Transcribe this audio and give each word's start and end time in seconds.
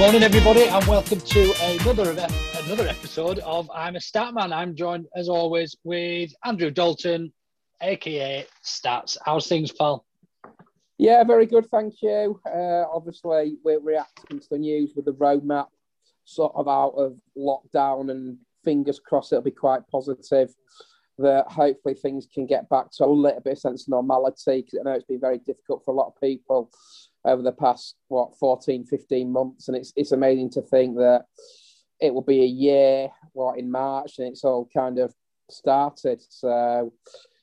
Morning, 0.00 0.22
everybody, 0.22 0.62
and 0.62 0.86
welcome 0.86 1.20
to 1.20 1.52
another 1.62 2.12
another 2.64 2.88
episode 2.88 3.38
of 3.40 3.70
I'm 3.70 3.96
a 3.96 3.98
Statman. 3.98 4.50
I'm 4.50 4.74
joined, 4.74 5.06
as 5.14 5.28
always, 5.28 5.76
with 5.84 6.32
Andrew 6.42 6.70
Dalton, 6.70 7.30
aka 7.82 8.46
Stats. 8.64 9.18
How's 9.26 9.46
things, 9.46 9.72
pal? 9.72 10.06
Yeah, 10.96 11.22
very 11.24 11.44
good, 11.44 11.66
thank 11.66 12.00
you. 12.00 12.40
Uh, 12.46 12.86
obviously, 12.90 13.58
we're 13.62 13.78
reacting 13.78 14.40
to 14.40 14.46
the 14.50 14.56
news 14.56 14.94
with 14.96 15.04
the 15.04 15.12
roadmap 15.12 15.66
sort 16.24 16.54
of 16.54 16.66
out 16.66 16.94
of 16.96 17.18
lockdown, 17.36 18.10
and 18.10 18.38
fingers 18.64 19.00
crossed 19.00 19.34
it'll 19.34 19.42
be 19.42 19.50
quite 19.50 19.86
positive. 19.92 20.48
That 21.18 21.52
hopefully 21.52 21.94
things 21.94 22.26
can 22.32 22.46
get 22.46 22.70
back 22.70 22.90
to 22.92 23.04
a 23.04 23.06
little 23.06 23.42
bit 23.42 23.52
of 23.52 23.58
sense 23.58 23.82
of 23.82 23.88
normality 23.88 24.62
because 24.62 24.78
I 24.80 24.82
know 24.82 24.96
it's 24.96 25.04
been 25.04 25.20
very 25.20 25.36
difficult 25.36 25.84
for 25.84 25.90
a 25.90 25.94
lot 25.94 26.06
of 26.06 26.18
people 26.18 26.70
over 27.24 27.42
the 27.42 27.52
past 27.52 27.96
what 28.08 28.36
14 28.38 28.86
15 28.86 29.30
months 29.30 29.68
and 29.68 29.76
it's 29.76 29.92
it's 29.94 30.12
amazing 30.12 30.48
to 30.48 30.62
think 30.62 30.96
that 30.96 31.26
it 32.00 32.14
will 32.14 32.22
be 32.22 32.40
a 32.42 32.46
year 32.46 33.10
what 33.32 33.58
in 33.58 33.70
march 33.70 34.18
and 34.18 34.28
it's 34.28 34.44
all 34.44 34.68
kind 34.74 34.98
of 34.98 35.12
started. 35.50 36.22
So 36.28 36.92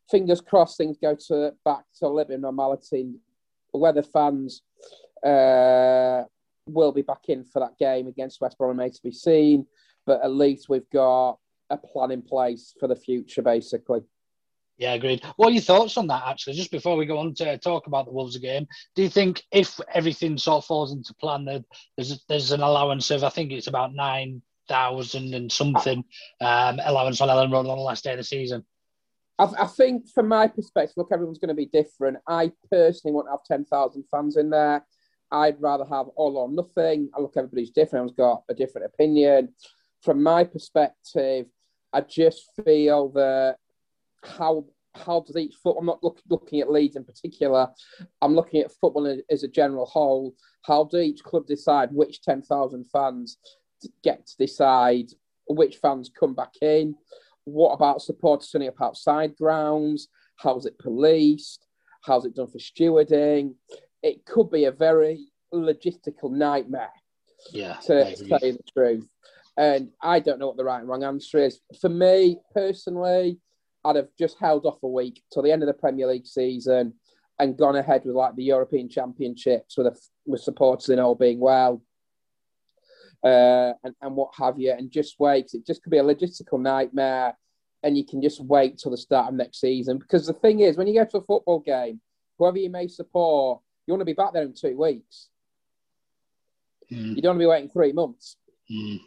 fingers 0.09 0.41
crossed 0.41 0.77
things 0.77 0.97
go 1.01 1.15
to 1.27 1.53
back 1.63 1.83
to 1.99 2.05
a 2.05 2.07
little 2.07 2.29
bit 2.29 2.35
of 2.35 2.41
normality. 2.41 3.13
Whether 3.71 4.01
fans 4.01 4.63
uh, 5.23 6.23
will 6.67 6.91
be 6.91 7.01
back 7.01 7.25
in 7.27 7.43
for 7.43 7.59
that 7.59 7.77
game 7.77 8.07
against 8.07 8.41
west 8.41 8.57
brom 8.57 8.69
remains 8.69 8.97
to 8.97 9.03
be 9.03 9.11
seen 9.11 9.65
but 10.05 10.23
at 10.23 10.31
least 10.31 10.69
we've 10.69 10.89
got 10.91 11.37
a 11.69 11.77
plan 11.77 12.11
in 12.11 12.21
place 12.21 12.73
for 12.79 12.87
the 12.87 12.95
future 12.95 13.41
basically 13.41 14.01
Yeah, 14.77 14.93
agreed. 14.93 15.23
What 15.37 15.49
are 15.49 15.51
your 15.51 15.61
thoughts 15.61 15.97
on 15.97 16.07
that, 16.07 16.23
actually? 16.27 16.53
Just 16.53 16.71
before 16.71 16.95
we 16.95 17.07
go 17.07 17.17
on 17.17 17.33
to 17.35 17.57
talk 17.57 17.87
about 17.87 18.05
the 18.05 18.11
Wolves 18.11 18.37
game, 18.37 18.67
do 18.95 19.01
you 19.01 19.09
think 19.09 19.43
if 19.51 19.79
everything 19.93 20.37
sort 20.37 20.57
of 20.57 20.65
falls 20.65 20.91
into 20.91 21.15
plan, 21.15 21.45
that 21.45 21.65
there's 21.95 22.23
there's 22.29 22.51
an 22.51 22.61
allowance 22.61 23.09
of 23.09 23.23
I 23.23 23.29
think 23.29 23.51
it's 23.51 23.67
about 23.67 23.95
nine 23.95 24.41
thousand 24.67 25.33
and 25.33 25.51
something 25.51 26.03
um, 26.41 26.79
allowance 26.83 27.21
on 27.21 27.29
Elland 27.29 27.51
Road 27.51 27.67
on 27.67 27.77
the 27.77 27.83
last 27.83 28.03
day 28.03 28.11
of 28.11 28.17
the 28.17 28.23
season? 28.23 28.65
I, 29.39 29.45
I 29.59 29.65
think 29.65 30.09
from 30.09 30.27
my 30.27 30.47
perspective, 30.47 30.93
look, 30.97 31.09
everyone's 31.11 31.39
going 31.39 31.49
to 31.49 31.55
be 31.55 31.67
different. 31.67 32.17
I 32.27 32.51
personally 32.71 33.13
want 33.13 33.27
to 33.27 33.31
have 33.31 33.43
10,000 33.47 34.03
fans 34.11 34.37
in 34.37 34.49
there. 34.49 34.85
I'd 35.31 35.61
rather 35.61 35.85
have 35.85 36.07
all 36.15 36.37
or 36.37 36.49
nothing. 36.49 37.09
I 37.15 37.19
look, 37.19 37.33
everybody's 37.35 37.71
different. 37.71 38.11
Everyone's 38.11 38.17
got 38.17 38.43
a 38.49 38.53
different 38.53 38.87
opinion. 38.93 39.53
From 40.03 40.23
my 40.23 40.43
perspective, 40.43 41.47
I 41.91 42.01
just 42.01 42.49
feel 42.63 43.09
that 43.09 43.57
how 44.23 44.65
how 44.95 45.21
does 45.21 45.37
each 45.37 45.55
foot? 45.55 45.77
I'm 45.79 45.85
not 45.85 46.03
look, 46.03 46.19
looking 46.29 46.59
at 46.59 46.71
Leeds 46.71 46.95
in 46.95 47.03
particular. 47.03 47.69
I'm 48.21 48.35
looking 48.35 48.61
at 48.61 48.71
football 48.71 49.21
as 49.29 49.43
a 49.43 49.47
general 49.47 49.85
whole. 49.85 50.33
How 50.63 50.85
do 50.85 50.97
each 50.97 51.23
club 51.23 51.45
decide 51.47 51.89
which 51.91 52.21
10,000 52.21 52.85
fans 52.91 53.37
get 54.03 54.25
to 54.25 54.37
decide 54.37 55.11
which 55.47 55.77
fans 55.77 56.09
come 56.17 56.33
back 56.33 56.53
in? 56.61 56.95
What 57.45 57.73
about 57.73 58.01
supporters 58.01 58.49
turning 58.49 58.67
up 58.67 58.81
outside 58.81 59.35
grounds? 59.37 60.09
How's 60.37 60.65
it 60.65 60.77
policed? 60.79 61.65
How's 62.01 62.25
it 62.25 62.35
done 62.35 62.47
for 62.47 62.57
stewarding? 62.57 63.55
It 64.03 64.25
could 64.25 64.49
be 64.49 64.65
a 64.65 64.71
very 64.71 65.27
logistical 65.53 66.31
nightmare. 66.31 66.91
Yeah, 67.51 67.75
to 67.85 68.15
say 68.15 68.51
the 68.51 68.59
truth. 68.75 69.07
And 69.57 69.89
I 70.01 70.19
don't 70.19 70.39
know 70.39 70.47
what 70.47 70.57
the 70.57 70.63
right 70.63 70.79
and 70.79 70.87
wrong 70.87 71.03
answer 71.03 71.39
is. 71.39 71.61
For 71.79 71.89
me 71.89 72.37
personally, 72.53 73.39
I'd 73.87 73.95
have 73.95 74.09
just 74.19 74.37
held 74.39 74.65
off 74.65 74.83
a 74.83 74.87
week 74.87 75.23
till 75.31 75.41
the 75.43 75.51
end 75.51 75.63
of 75.63 75.67
the 75.67 75.73
Premier 75.73 76.07
League 76.07 76.27
season 76.27 76.93
and 77.39 77.57
gone 77.57 77.75
ahead 77.75 78.03
with 78.03 78.15
like 78.15 78.35
the 78.35 78.43
European 78.43 78.89
Championships 78.89 79.77
with 79.77 79.87
a, 79.87 79.95
with 80.25 80.41
supporters 80.41 80.89
in 80.89 80.99
all 80.99 81.15
being 81.15 81.39
well, 81.39 81.81
uh, 83.23 83.73
and 83.83 83.95
and 84.01 84.15
what 84.15 84.31
have 84.37 84.59
you, 84.59 84.71
and 84.71 84.91
just 84.91 85.19
wait. 85.19 85.45
'cause 85.45 85.53
it 85.55 85.65
just 85.65 85.83
could 85.83 85.91
be 85.91 85.99
a 85.99 86.03
logistical 86.03 86.59
nightmare, 86.59 87.37
and 87.83 87.97
you 87.97 88.05
can 88.05 88.21
just 88.21 88.41
wait 88.43 88.77
till 88.77 88.91
the 88.91 88.97
start 88.97 89.29
of 89.29 89.35
next 89.35 89.59
season. 89.61 89.97
Because 89.97 90.25
the 90.27 90.33
thing 90.33 90.59
is, 90.59 90.77
when 90.77 90.87
you 90.87 90.93
go 90.93 91.05
to 91.05 91.17
a 91.17 91.21
football 91.21 91.59
game, 91.59 92.01
whoever 92.37 92.57
you 92.57 92.69
may 92.69 92.87
support, 92.87 93.61
you 93.85 93.93
want 93.93 94.01
to 94.01 94.05
be 94.05 94.13
back 94.13 94.33
there 94.33 94.43
in 94.43 94.53
two 94.53 94.77
weeks. 94.77 95.29
Mm. 96.91 97.15
You 97.15 97.21
don't 97.21 97.31
want 97.31 97.39
to 97.39 97.43
be 97.43 97.47
waiting 97.47 97.69
three 97.69 97.93
months. 97.93 98.37
Mm. 98.71 98.99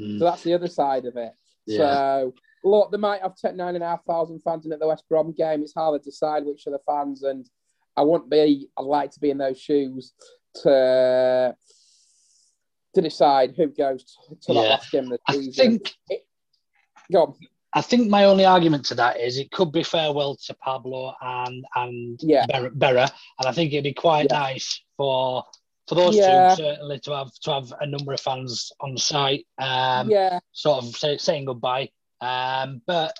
Mm. 0.00 0.18
So 0.18 0.24
that's 0.24 0.42
the 0.42 0.54
other 0.54 0.68
side 0.68 1.06
of 1.06 1.16
it. 1.16 1.32
Yeah. 1.66 1.78
So 1.78 2.34
look, 2.64 2.90
they 2.90 2.98
might 2.98 3.22
have 3.22 3.34
nine 3.54 3.74
and 3.74 3.84
a 3.84 3.88
half 3.88 4.04
thousand 4.04 4.40
fans 4.42 4.66
in 4.66 4.72
at 4.72 4.80
the 4.80 4.86
West 4.88 5.04
Brom 5.08 5.32
game. 5.32 5.62
It's 5.62 5.74
hard 5.74 6.00
to 6.02 6.10
decide 6.10 6.44
which 6.44 6.66
are 6.66 6.70
the 6.70 6.80
fans, 6.86 7.22
and 7.22 7.48
I 7.96 8.02
wouldn't 8.02 8.30
be. 8.30 8.68
I'd 8.78 8.84
like 8.84 9.10
to 9.12 9.20
be 9.20 9.30
in 9.30 9.38
those 9.38 9.60
shoes 9.60 10.12
to 10.62 11.54
to 12.94 13.00
decide 13.00 13.54
who 13.56 13.68
goes 13.68 14.04
to, 14.04 14.34
to 14.42 14.54
that 14.54 14.54
Yeah. 14.54 14.68
last 14.68 14.90
game 14.92 15.04
of 15.04 15.10
the 15.10 15.18
I 15.28 15.32
season. 15.32 15.52
think 15.52 15.94
Go 17.10 17.22
on. 17.22 17.34
I 17.74 17.80
think 17.80 18.08
my 18.10 18.24
only 18.26 18.44
argument 18.44 18.84
to 18.86 18.94
that 18.96 19.18
is 19.18 19.38
it 19.38 19.50
could 19.50 19.72
be 19.72 19.82
farewell 19.82 20.36
to 20.46 20.54
Pablo 20.54 21.14
and 21.22 21.64
and 21.74 22.20
Yeah. 22.22 22.46
Berra, 22.46 22.70
Berra, 22.70 23.10
and 23.38 23.48
I 23.48 23.52
think 23.52 23.72
it'd 23.72 23.84
be 23.84 23.94
quite 23.94 24.26
Yeah. 24.30 24.38
nice 24.38 24.80
for 24.96 25.44
for 25.88 25.94
those 25.96 26.16
Yeah. 26.16 26.50
two 26.54 26.62
certainly 26.62 27.00
to 27.00 27.10
have 27.12 27.32
to 27.44 27.50
have 27.52 27.72
a 27.80 27.86
number 27.86 28.12
of 28.12 28.20
fans 28.20 28.72
on 28.80 28.96
site, 28.98 29.46
um, 29.58 30.10
yeah, 30.10 30.38
sort 30.52 30.84
of 30.84 30.94
say, 30.96 31.16
saying 31.16 31.46
goodbye. 31.46 31.90
Um, 32.22 32.80
but 32.86 33.14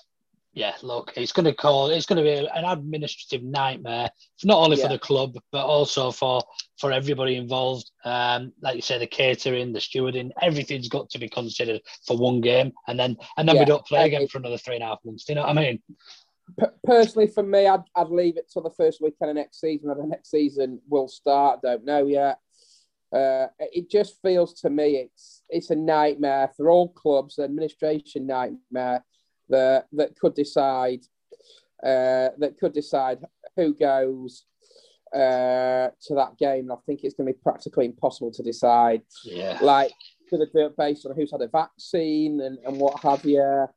yeah, 0.53 0.73
look, 0.81 1.13
it's 1.15 1.31
going 1.31 1.45
to 1.45 1.53
call 1.53 1.89
it's 1.89 2.05
going 2.05 2.17
to 2.17 2.23
be 2.23 2.47
an 2.47 2.65
administrative 2.65 3.43
nightmare, 3.43 4.09
not 4.43 4.59
only 4.59 4.77
for 4.77 4.87
the 4.87 4.99
club 4.99 5.35
but 5.51 5.65
also 5.65 6.11
for 6.11 6.41
for 6.77 6.91
everybody 6.91 7.35
involved. 7.35 7.89
Um, 8.05 8.53
like 8.61 8.75
you 8.75 8.81
say, 8.81 8.97
the 8.97 9.07
catering, 9.07 9.73
the 9.73 9.79
stewarding, 9.79 10.31
everything's 10.41 10.89
got 10.89 11.09
to 11.09 11.19
be 11.19 11.27
considered 11.27 11.81
for 12.05 12.17
one 12.17 12.39
game, 12.39 12.71
and 12.87 12.99
then 12.99 13.17
and 13.37 13.47
then 13.47 13.57
we 13.57 13.65
don't 13.65 13.85
play 13.85 14.05
again 14.05 14.27
for 14.27 14.37
another 14.37 14.57
three 14.57 14.75
and 14.75 14.83
a 14.83 14.87
half 14.87 14.99
months. 15.03 15.25
Do 15.25 15.33
you 15.33 15.35
know 15.35 15.41
what 15.41 15.57
I 15.57 15.61
mean? 15.61 15.81
personally, 16.85 17.27
for 17.27 17.43
me, 17.43 17.67
I'd, 17.67 17.83
I'd 17.95 18.09
leave 18.09 18.37
it 18.37 18.49
till 18.51 18.61
the 18.61 18.69
first 18.69 19.01
weekend 19.01 19.31
of 19.31 19.35
next 19.35 19.59
season. 19.59 19.89
Whether 19.89 20.05
next 20.05 20.29
season 20.29 20.79
will 20.87 21.07
start, 21.07 21.61
don't 21.61 21.85
know 21.85 22.05
yet. 22.05 22.39
Uh, 23.13 23.47
it 23.59 23.89
just 23.89 24.19
feels 24.23 24.59
to 24.61 24.69
me 24.69 24.95
it's 24.95 25.43
it's 25.49 25.69
a 25.69 25.75
nightmare 25.75 26.49
for 26.57 26.69
all 26.69 26.89
clubs, 26.89 27.37
administration 27.37 28.25
nightmare 28.25 29.03
that 29.49 29.87
that 29.91 30.17
could 30.17 30.33
decide 30.33 31.01
uh, 31.83 32.29
that 32.37 32.57
could 32.59 32.73
decide 32.73 33.19
who 33.55 33.73
goes 33.73 34.45
uh, 35.13 35.89
to 36.01 36.15
that 36.15 36.37
game. 36.39 36.71
I 36.71 36.75
think 36.85 37.03
it's 37.03 37.13
going 37.13 37.27
to 37.27 37.33
be 37.33 37.39
practically 37.43 37.85
impossible 37.85 38.31
to 38.31 38.41
decide. 38.41 39.03
Yeah. 39.23 39.59
Like, 39.61 39.93
do 40.29 40.37
they 40.37 40.45
do 40.45 40.65
it 40.65 40.77
based 40.77 41.05
on 41.05 41.15
who's 41.15 41.31
had 41.31 41.41
a 41.41 41.47
vaccine 41.47 42.41
and, 42.41 42.57
and 42.65 42.77
what 42.77 42.99
have 43.01 43.23
you? 43.25 43.67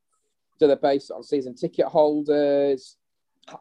Do 0.58 0.66
they 0.68 0.76
base 0.76 1.10
it 1.10 1.14
on 1.14 1.22
season 1.22 1.54
ticket 1.54 1.86
holders? 1.86 2.96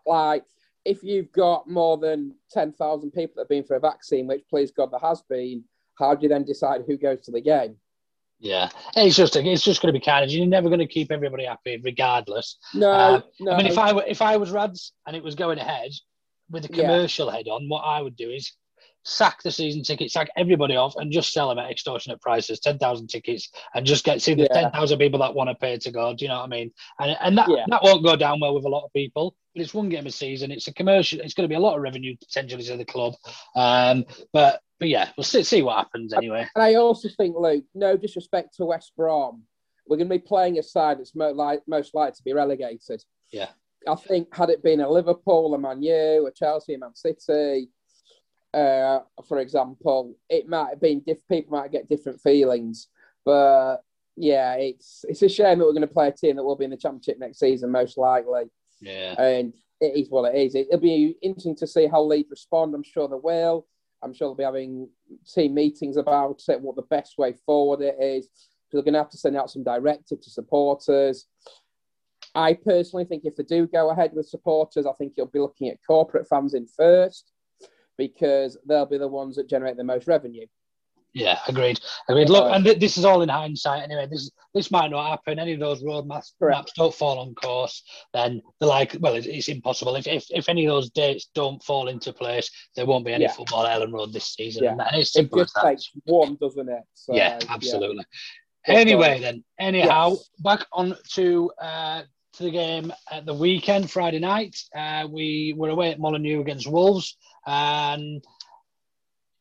Like, 0.06 0.46
if 0.86 1.04
you've 1.04 1.32
got 1.32 1.68
more 1.68 1.98
than 1.98 2.36
10,000 2.52 3.12
people 3.12 3.34
that 3.36 3.42
have 3.42 3.50
been 3.50 3.64
for 3.64 3.76
a 3.76 3.80
vaccine, 3.80 4.28
which 4.28 4.44
please 4.50 4.72
God 4.72 4.92
there 4.92 5.00
has 5.00 5.22
been, 5.24 5.64
how 6.00 6.14
do 6.14 6.24
you 6.24 6.30
then 6.30 6.44
decide 6.44 6.82
who 6.86 6.98
goes 6.98 7.22
to 7.22 7.32
the 7.32 7.42
game? 7.42 7.76
Yeah, 8.40 8.70
it's 8.96 9.16
just 9.16 9.36
it's 9.38 9.64
just 9.64 9.82
going 9.82 9.94
to 9.94 9.98
be 10.00 10.04
carnage. 10.04 10.34
You're 10.34 10.46
never 10.46 10.68
going 10.68 10.80
to 10.80 10.86
keep 10.88 11.10
everybody 11.12 11.46
happy, 11.46 11.80
regardless. 11.82 12.58
No, 12.74 12.92
Um, 12.92 13.24
no. 13.40 13.52
I 13.54 13.58
mean, 13.58 13.68
if 13.68 13.78
I 13.80 13.94
were 13.94 14.04
if 14.06 14.22
I 14.22 14.36
was 14.36 14.52
Rads 14.52 14.92
and 15.08 15.16
it 15.16 15.24
was 15.24 15.36
going 15.36 15.58
ahead 15.58 15.92
with 16.52 16.70
Yeah. 16.70 16.84
commercial 16.84 17.30
head 17.30 17.48
on, 17.48 17.70
what 17.70 17.82
I 17.82 18.02
would 18.02 18.18
do 18.18 18.30
is 18.30 18.54
sack 19.06 19.42
the 19.44 19.52
season 19.52 19.84
ticket, 19.84 20.12
sack 20.12 20.30
everybody 20.36 20.76
off, 20.76 20.96
and 20.98 21.12
just 21.12 21.32
sell 21.32 21.50
them 21.50 21.60
at 21.60 21.70
extortionate 21.72 22.20
prices, 22.22 22.60
ten 22.60 22.78
thousand 22.78 23.08
tickets, 23.08 23.52
and 23.74 23.86
just 23.86 24.04
get 24.04 24.22
see 24.22 24.34
the 24.34 24.44
Yeah. 24.52 24.62
ten 24.62 24.72
thousand 24.72 24.98
people 25.00 25.20
that 25.20 25.34
want 25.34 25.50
to 25.50 25.56
pay 25.56 25.78
to 25.78 25.92
go. 25.92 26.14
Do 26.14 26.26
you 26.26 26.30
know 26.30 26.40
what 26.40 26.46
I 26.46 26.48
mean? 26.48 26.72
And 27.00 27.16
and 27.22 27.38
that 27.38 27.48
Yeah. 27.50 27.66
that 27.68 27.84
won't 27.84 28.04
go 28.04 28.16
down 28.16 28.40
well 28.40 28.56
with 28.56 28.66
a 28.66 28.70
lot 28.70 28.84
of 28.84 28.92
people. 28.94 29.36
But 29.54 29.62
it's 29.62 29.74
one 29.74 29.88
game 29.90 30.06
a 30.06 30.12
season. 30.12 30.52
It's 30.52 30.68
a 30.68 30.74
commercial. 30.74 31.22
It's 31.22 31.34
going 31.34 31.46
to 31.48 31.54
be 31.54 31.56
a 31.56 31.60
lot 31.60 31.76
of 31.76 31.82
revenue 31.82 32.16
potentially 32.20 32.64
to 32.64 32.76
the 32.78 32.84
club. 32.86 33.14
Um, 33.56 34.06
but 34.34 34.60
but 34.80 34.90
yeah, 34.90 35.10
we'll 35.16 35.24
see, 35.24 35.44
see 35.44 35.62
what 35.62 35.78
happens 35.78 36.12
anyway. 36.12 36.46
And 36.56 36.64
I 36.64 36.76
also 36.76 37.08
think, 37.16 37.36
Luke, 37.38 37.64
no 37.74 37.96
disrespect 37.96 38.56
to 38.58 38.66
West 38.66 38.92
Brom, 38.98 39.44
we're 39.88 39.96
going 39.96 40.10
to 40.10 40.16
be 40.16 40.20
playing 40.20 40.60
a 40.60 40.64
side 40.64 41.00
that's 41.00 41.16
mo- 41.16 41.32
li- 41.32 41.60
most 41.68 41.96
likely 41.96 42.16
to 42.18 42.24
be 42.26 42.34
relegated. 42.34 43.02
Yeah. 43.32 43.48
I 43.88 43.96
think 43.96 44.36
had 44.36 44.50
it 44.50 44.64
been 44.64 44.82
a 44.82 44.90
Liverpool, 44.90 45.54
a 45.54 45.58
Man 45.58 45.82
U, 45.82 46.28
a 46.28 46.32
Chelsea, 46.32 46.74
a 46.74 46.78
Man 46.80 46.94
City, 46.96 47.70
uh, 48.56 49.02
for 49.28 49.40
example, 49.40 50.16
it 50.30 50.48
might 50.48 50.70
have 50.70 50.82
been 50.82 51.02
diff- 51.02 51.28
people 51.30 51.58
might 51.58 51.72
get 51.72 51.90
different 51.90 52.22
feelings. 52.22 52.88
But 53.26 53.78
yeah, 54.16 54.54
it's 54.54 55.04
it's 55.10 55.22
a 55.22 55.30
shame 55.30 55.60
that 55.60 55.66
we're 55.66 55.74
going 55.74 55.82
to 55.82 55.88
play 55.88 56.08
a 56.08 56.12
team 56.12 56.38
that 56.38 56.44
will 56.44 56.56
be 56.56 56.66
in 56.66 56.72
the 56.72 56.78
Championship 56.78 57.20
next 57.20 57.40
season, 57.40 57.72
most 57.72 57.98
likely. 57.98 58.44
Yeah. 58.80 59.20
And 59.22 59.54
it 59.82 59.98
is 59.98 60.10
what 60.10 60.34
it 60.34 60.40
is. 60.40 60.56
It'll 60.56 60.80
be 60.80 61.18
interesting 61.22 61.56
to 61.58 61.68
see 61.68 61.88
how 61.88 62.02
Leeds 62.04 62.30
respond. 62.30 62.74
I'm 62.74 62.84
sure 62.84 63.10
they 63.10 63.16
will. 63.22 63.68
I'm 64.02 64.14
sure 64.14 64.30
they'll 64.30 64.36
be 64.36 64.44
having 64.44 64.90
team 65.34 65.54
meetings 65.54 65.98
about 65.98 66.42
it, 66.48 66.62
what 66.62 66.76
the 66.76 66.84
best 66.84 67.18
way 67.18 67.34
forward 67.46 67.82
it 67.82 67.98
is. 68.00 68.30
They're 68.72 68.84
going 68.84 68.94
to 68.94 69.00
have 69.00 69.10
to 69.10 69.18
send 69.18 69.36
out 69.36 69.50
some 69.50 69.64
directive 69.64 70.22
to 70.22 70.30
supporters. 70.30 71.28
I 72.34 72.54
personally 72.54 73.06
think 73.06 73.24
if 73.26 73.36
they 73.36 73.44
do 73.44 73.68
go 73.68 73.90
ahead 73.90 74.12
with 74.14 74.28
supporters, 74.28 74.86
I 74.86 74.92
think 74.94 75.14
you'll 75.16 75.28
be 75.28 75.40
looking 75.40 75.70
at 75.70 75.78
corporate 75.88 76.28
fans 76.28 76.54
in 76.54 76.68
first 76.68 77.32
because 77.98 78.58
they'll 78.68 78.86
be 78.86 78.98
the 78.98 79.08
ones 79.08 79.36
that 79.36 79.50
generate 79.50 79.78
the 79.78 79.84
most 79.84 80.08
revenue. 80.08 80.46
Yeah, 81.14 81.40
agreed. 81.48 81.80
Agreed. 82.10 82.28
Look, 82.30 82.52
and 82.54 82.66
th- 82.66 82.78
this 82.78 82.98
is 82.98 83.06
all 83.06 83.22
in 83.22 83.30
hindsight 83.30 83.84
anyway. 83.84 84.06
This 84.12 84.30
this 84.54 84.70
might 84.70 84.92
not 84.92 85.10
happen. 85.10 85.40
Any 85.40 85.54
of 85.54 85.62
those 85.62 85.82
road 85.82 86.06
maps, 86.06 86.34
don't 86.76 86.94
fall 86.94 87.20
on 87.20 87.34
course, 87.36 87.84
then 88.14 88.42
they're 88.60 88.68
like, 88.68 88.98
well, 89.00 89.16
it's, 89.16 89.26
it's 89.26 89.48
impossible. 89.48 89.96
If, 89.96 90.08
if 90.08 90.26
if 90.30 90.50
any 90.50 90.66
of 90.66 90.72
those 90.74 90.90
dates 90.90 91.30
don't 91.34 91.64
fall 91.64 91.88
into 91.88 92.12
place, 92.12 92.52
there 92.76 92.86
won't 92.86 93.06
be 93.06 93.14
any 93.14 93.24
Yeah. 93.24 93.32
football 93.32 93.66
at 93.66 93.80
Elland 93.80 93.94
Road 93.94 94.12
this 94.12 94.36
season. 94.36 94.66
Yeah. 94.66 94.72
And 94.72 94.82
it's 95.00 95.12
It 95.12 95.20
simple 95.20 95.40
as 95.40 95.46
just 95.46 95.56
that. 95.56 95.64
takes 95.64 95.90
one, 96.04 96.36
doesn't 96.42 96.68
it? 96.68 96.84
So, 96.96 97.16
yeah, 97.16 97.40
absolutely. 97.48 98.04
Well 98.68 98.78
Anyway, 98.78 99.22
then, 99.22 99.44
anyhow, 99.58 100.10
Yes. 100.10 100.30
back 100.40 100.66
on 100.74 100.98
to 101.14 101.50
uh, 101.62 102.02
to 102.34 102.44
the 102.44 102.52
game 102.52 102.92
at 103.10 103.26
the 103.26 103.34
weekend, 103.34 103.90
Friday 103.90 104.20
night. 104.20 104.58
Uh, 104.76 105.08
we 105.10 105.54
were 105.56 105.70
away 105.70 105.92
at 105.92 106.00
Molineux 106.00 106.42
against 106.42 106.68
Wolves, 106.68 107.16
and 107.46 108.24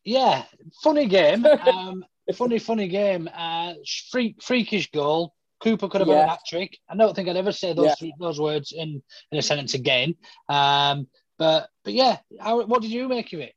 yeah, 0.03 0.43
funny 0.83 1.07
game. 1.07 1.45
Um, 1.65 2.05
funny, 2.33 2.59
funny 2.59 2.87
game. 2.87 3.29
Uh, 3.33 3.73
freak, 4.11 4.41
freakish 4.41 4.89
goal. 4.91 5.33
Cooper 5.61 5.87
could 5.87 6.01
have 6.01 6.07
had 6.07 6.17
Yeah. 6.17 6.25
a 6.25 6.29
hat 6.29 6.39
trick. 6.47 6.77
I 6.89 6.95
don't 6.95 7.15
think 7.15 7.29
I'd 7.29 7.37
ever 7.37 7.51
say 7.51 7.73
those 7.73 7.85
Yeah. 7.85 7.95
three, 7.95 8.13
those 8.19 8.39
words 8.39 8.71
in, 8.71 9.01
in 9.31 9.37
a 9.37 9.41
sentence 9.41 9.73
again. 9.73 10.15
Um, 10.49 11.07
but 11.37 11.69
but 11.83 11.93
yeah, 11.93 12.17
how, 12.39 12.63
what 12.65 12.81
did 12.81 12.91
you 12.91 13.07
make 13.07 13.31
of 13.33 13.39
it? 13.39 13.53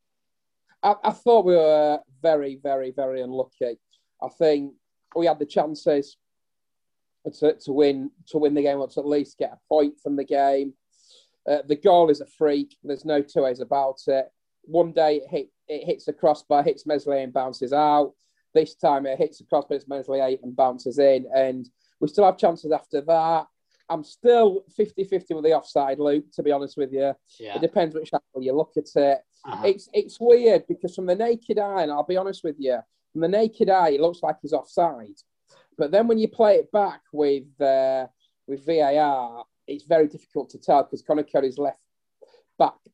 I, 0.83 0.95
I 1.03 1.11
thought 1.11 1.45
we 1.45 1.55
were 1.57 1.99
very, 2.23 2.57
very, 2.63 2.91
very 2.93 3.21
unlucky. 3.23 3.79
I 4.23 4.29
think 4.29 4.75
we 5.17 5.27
had 5.27 5.39
the 5.39 5.47
chances 5.47 6.17
to, 7.41 7.55
to 7.55 7.73
win 7.73 8.11
to 8.29 8.39
win 8.39 8.55
the 8.55 8.63
game 8.63 8.79
or 8.79 8.89
to 8.89 9.01
at 9.01 9.07
least 9.07 9.39
get 9.39 9.53
a 9.53 9.59
point 9.69 9.95
from 10.03 10.17
the 10.17 10.25
game. 10.25 10.73
Uh, 11.49 11.63
the 11.67 11.77
goal 11.77 12.11
is 12.11 12.21
a 12.21 12.27
freak. 12.27 12.77
There's 12.85 13.05
no 13.05 13.23
two 13.23 13.43
ways 13.43 13.61
about 13.61 13.99
it. 14.07 14.31
One 14.69 14.93
day 14.93 15.17
it 15.17 15.29
hit 15.29 15.51
it 15.67 15.85
hits 15.85 16.05
the 16.05 16.13
crossbar, 16.13 16.63
hits 16.63 16.87
Meslier 16.87 17.21
and 17.21 17.33
bounces 17.33 17.73
out. 17.73 18.13
This 18.55 18.75
time 18.75 19.07
it 19.07 19.19
hits 19.19 19.39
the 19.39 19.45
crossbar, 19.45 19.77
hits 19.77 19.89
Meslier 19.89 20.37
and 20.43 20.57
bounces 20.57 20.99
in. 20.99 21.27
And 21.35 21.69
we 22.01 22.09
still 22.09 22.25
have 22.25 22.39
chances 22.39 22.73
after 22.73 23.01
that. 23.03 23.47
I'm 23.91 24.05
still 24.05 24.65
50-50 24.79 25.35
with 25.35 25.45
the 25.45 25.55
offside, 25.55 25.99
Luke, 25.99 26.31
to 26.35 26.43
be 26.43 26.53
honest 26.53 26.77
with 26.77 26.93
you. 26.93 27.15
Yeah, 27.41 27.57
It 27.57 27.63
depends 27.63 27.95
which 27.95 28.11
angle 28.13 28.47
you 28.47 28.55
look 28.55 28.73
at 28.77 28.95
it 28.97 29.21
uh-huh. 29.45 29.67
it's 29.67 29.89
it's 29.93 30.19
weird 30.21 30.67
because 30.69 30.95
from 30.95 31.07
the 31.07 31.15
naked 31.15 31.59
eye, 31.59 31.83
and 31.83 31.93
I'll 31.93 32.05
be 32.05 32.17
honest 32.17 32.45
with 32.45 32.57
you, 32.59 32.79
from 33.13 33.21
the 33.23 33.29
naked 33.29 33.71
eye, 33.71 33.91
it 33.91 34.01
looks 34.01 34.23
like 34.23 34.37
he's 34.43 34.53
offside. 34.53 35.17
But 35.77 35.91
then 35.91 36.09
when 36.09 36.19
you 36.19 36.29
play 36.29 36.57
it 36.57 36.73
back 36.73 37.03
with 37.13 37.61
uh, 37.61 38.07
with 38.47 38.67
VAR, 38.67 39.45
it's 39.67 39.85
very 39.85 40.09
difficult 40.09 40.51
to 40.51 40.59
tell 40.59 40.83
because 40.83 41.03
Conor 41.03 41.23
Coady's 41.23 41.59
left 41.59 41.81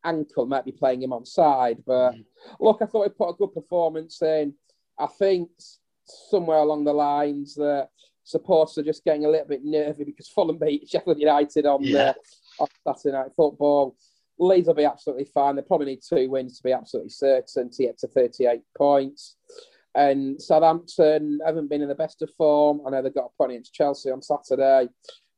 ankle 0.04 0.46
might 0.46 0.64
be 0.64 0.72
playing 0.72 1.02
him 1.02 1.12
on 1.12 1.24
side. 1.24 1.82
But 1.86 2.12
mm. 2.12 2.24
look, 2.60 2.78
I 2.82 2.86
thought 2.86 3.04
he 3.04 3.10
put 3.10 3.30
a 3.30 3.34
good 3.34 3.54
performance 3.54 4.20
in. 4.22 4.54
I 4.98 5.06
think 5.06 5.50
somewhere 6.06 6.58
along 6.58 6.84
the 6.84 6.92
lines 6.92 7.54
that 7.54 7.88
supporters 8.24 8.78
are 8.78 8.82
just 8.82 9.04
getting 9.04 9.24
a 9.24 9.28
little 9.28 9.46
bit 9.46 9.64
nervy 9.64 10.04
because 10.04 10.28
Fulham 10.28 10.58
beat 10.58 10.88
Sheffield 10.88 11.18
United 11.18 11.66
on 11.66 11.82
Yeah. 11.82 12.12
the 12.12 12.18
on 12.60 12.68
Saturday 12.86 13.16
night 13.16 13.32
football. 13.36 13.96
Leeds 14.38 14.66
will 14.66 14.74
be 14.74 14.84
absolutely 14.84 15.26
fine. 15.26 15.54
They 15.54 15.62
probably 15.62 15.86
need 15.86 16.00
two 16.06 16.28
wins 16.28 16.56
to 16.56 16.62
be 16.62 16.72
absolutely 16.72 17.10
certain 17.10 17.70
to 17.70 17.82
get 17.82 17.98
to 17.98 18.08
38 18.08 18.62
points. 18.76 19.36
And 19.94 20.42
Southampton 20.42 21.38
haven't 21.46 21.70
been 21.70 21.82
in 21.82 21.88
the 21.88 21.94
best 21.94 22.20
of 22.22 22.30
form. 22.36 22.80
I 22.84 22.90
know 22.90 23.00
they've 23.00 23.14
got 23.14 23.30
a 23.32 23.36
point 23.38 23.52
against 23.52 23.74
Chelsea 23.74 24.10
on 24.10 24.22
Saturday, 24.22 24.88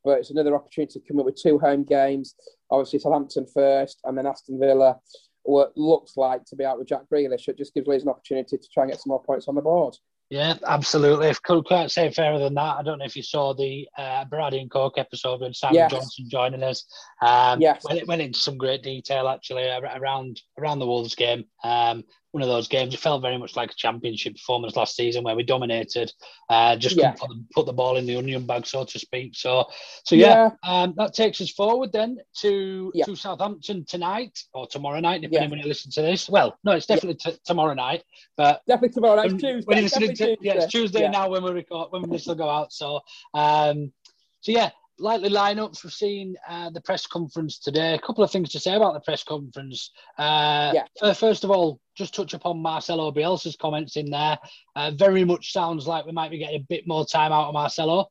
but 0.06 0.18
it's 0.18 0.30
another 0.30 0.54
opportunity 0.54 0.98
to 1.00 1.06
come 1.06 1.18
up 1.18 1.26
with 1.26 1.34
two 1.36 1.58
home 1.58 1.82
games. 1.84 2.36
Obviously, 2.70 3.00
Southampton 3.00 3.46
first, 3.52 4.00
and 4.04 4.16
then 4.16 4.26
Aston 4.26 4.58
Villa, 4.58 4.96
what 5.42 5.72
looks 5.76 6.16
like 6.16 6.44
to 6.46 6.56
be 6.56 6.64
out 6.64 6.78
with 6.78 6.88
Jack 6.88 7.02
Grealish. 7.12 7.48
It 7.48 7.58
just 7.58 7.74
gives 7.74 7.86
Leeds 7.88 8.04
an 8.04 8.10
opportunity 8.10 8.56
to 8.56 8.68
try 8.72 8.84
and 8.84 8.92
get 8.92 9.00
some 9.00 9.10
more 9.10 9.22
points 9.22 9.48
on 9.48 9.56
the 9.56 9.62
board. 9.62 9.96
Yeah, 10.30 10.54
absolutely. 10.66 11.28
If 11.28 11.40
could 11.42 11.68
can't 11.68 11.90
say 11.90 12.10
fairer 12.10 12.38
than 12.40 12.54
that. 12.54 12.76
I 12.78 12.82
don't 12.82 12.98
know 12.98 13.04
if 13.04 13.14
you 13.14 13.22
saw 13.22 13.54
the 13.54 13.86
uh, 13.96 14.24
Brady 14.24 14.58
and 14.58 14.70
Coke 14.70 14.98
episode 14.98 15.40
with 15.40 15.54
Simon 15.54 15.76
Yes. 15.76 15.90
Johnson 15.92 16.26
joining 16.28 16.62
us. 16.64 16.84
Um, 17.22 17.60
Yes. 17.60 17.84
went, 17.84 18.08
went 18.08 18.22
into 18.22 18.38
some 18.38 18.58
great 18.58 18.82
detail 18.82 19.28
actually 19.28 19.68
around 19.68 20.40
around 20.58 20.80
the 20.80 20.86
Wolves 20.86 21.14
game. 21.14 21.44
Um, 21.62 22.02
one 22.36 22.42
of 22.42 22.48
those 22.48 22.68
games. 22.68 22.92
It 22.92 23.00
felt 23.00 23.22
very 23.22 23.38
much 23.38 23.56
like 23.56 23.70
a 23.70 23.74
championship 23.74 24.34
performance 24.34 24.76
last 24.76 24.94
season 24.94 25.24
where 25.24 25.34
we 25.34 25.42
dominated, 25.42 26.12
uh, 26.50 26.76
just 26.76 26.94
Yeah. 26.96 27.12
put 27.12 27.30
the, 27.30 27.42
put 27.54 27.64
the 27.64 27.72
ball 27.72 27.96
in 27.96 28.04
the 28.04 28.14
onion 28.16 28.44
bag, 28.44 28.66
so 28.66 28.84
to 28.84 28.98
speak. 28.98 29.34
So, 29.34 29.64
so 30.04 30.14
yeah, 30.16 30.50
Um, 30.62 30.92
that 30.98 31.14
takes 31.14 31.40
us 31.40 31.48
forward 31.50 31.92
then 31.92 32.18
to 32.42 32.92
Yeah. 32.94 33.06
to 33.06 33.16
Southampton 33.16 33.86
tonight 33.86 34.38
or 34.52 34.66
tomorrow 34.66 35.00
night, 35.00 35.22
depending 35.22 35.44
Yeah. 35.44 35.50
when 35.50 35.60
you 35.60 35.66
listen 35.66 35.90
to 35.92 36.02
this. 36.02 36.28
Well, 36.28 36.58
no, 36.62 36.72
it's 36.72 36.84
definitely 36.84 37.14
t- 37.24 37.38
tomorrow 37.46 37.72
night, 37.72 38.04
but 38.36 38.60
definitely 38.68 38.92
tomorrow 38.92 39.16
night. 39.16 39.28
when, 39.28 39.38
Tuesday. 39.38 39.64
when 39.64 39.82
definitely 39.84 40.14
to, 40.16 40.36
yeah, 40.42 40.52
it's 40.56 40.66
Tuesday 40.70 41.00
Yeah. 41.04 41.10
now 41.10 41.30
when 41.30 41.42
we 41.42 41.52
record 41.52 41.90
when 41.90 42.02
this 42.10 42.26
will 42.26 42.34
go 42.34 42.50
out. 42.50 42.70
So, 42.70 43.00
um, 43.32 43.94
so 44.42 44.52
yeah, 44.52 44.72
likely 44.98 45.28
lineups. 45.30 45.84
We've 45.84 45.92
seen 45.92 46.36
uh, 46.48 46.70
the 46.70 46.80
press 46.80 47.06
conference 47.06 47.58
today. 47.58 47.94
A 47.94 47.98
couple 47.98 48.24
of 48.24 48.30
things 48.30 48.50
to 48.50 48.60
say 48.60 48.74
about 48.74 48.94
the 48.94 49.00
press 49.00 49.22
conference. 49.22 49.90
Uh, 50.18 50.72
Yeah. 50.74 51.12
First 51.14 51.44
of 51.44 51.50
all, 51.50 51.80
just 51.96 52.14
touch 52.14 52.34
upon 52.34 52.60
Marcelo 52.60 53.10
Bielsa's 53.12 53.56
comments 53.56 53.96
in 53.96 54.10
there. 54.10 54.38
Uh, 54.74 54.90
very 54.92 55.24
much 55.24 55.52
sounds 55.52 55.86
like 55.86 56.06
we 56.06 56.12
might 56.12 56.30
be 56.30 56.38
getting 56.38 56.60
a 56.60 56.66
bit 56.68 56.86
more 56.86 57.04
time 57.06 57.32
out 57.32 57.48
of 57.48 57.54
Marcelo. 57.54 58.06